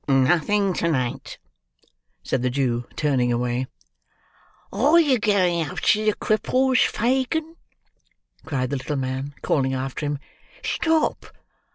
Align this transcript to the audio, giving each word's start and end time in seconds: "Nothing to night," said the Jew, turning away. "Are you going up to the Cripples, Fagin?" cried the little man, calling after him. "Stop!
"Nothing 0.07 0.73
to 0.73 0.87
night," 0.89 1.37
said 2.23 2.41
the 2.41 2.49
Jew, 2.49 2.85
turning 2.95 3.31
away. 3.31 3.67
"Are 4.73 4.99
you 4.99 5.19
going 5.19 5.61
up 5.69 5.79
to 5.81 6.03
the 6.03 6.15
Cripples, 6.15 6.83
Fagin?" 6.87 7.55
cried 8.43 8.71
the 8.71 8.77
little 8.77 8.95
man, 8.97 9.35
calling 9.43 9.75
after 9.75 10.07
him. 10.07 10.17
"Stop! 10.65 11.27